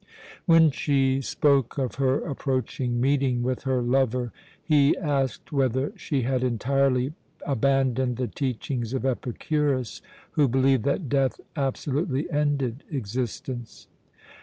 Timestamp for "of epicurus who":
8.95-10.47